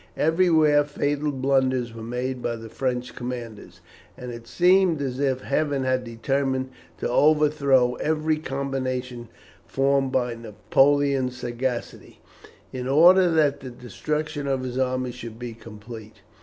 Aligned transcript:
Everywhere 0.17 0.83
fatal 0.83 1.31
blunders 1.31 1.93
were 1.93 2.01
made 2.01 2.41
by 2.41 2.55
the 2.55 2.69
French 2.69 3.15
commanders, 3.15 3.81
and 4.17 4.31
it 4.31 4.47
seemed 4.47 4.99
as 4.99 5.19
if 5.19 5.41
Heaven 5.41 5.83
had 5.83 6.03
determined 6.03 6.71
to 6.97 7.07
overthrow 7.07 7.93
every 7.97 8.37
combination 8.37 9.27
formed 9.67 10.11
by 10.11 10.33
Napoleon's 10.33 11.37
sagacity, 11.37 12.19
in 12.73 12.87
order 12.87 13.29
that 13.29 13.59
the 13.59 13.69
destruction 13.69 14.47
of 14.47 14.63
his 14.63 14.79
army 14.79 15.11
should 15.11 15.37
be 15.37 15.53
complete. 15.53 16.21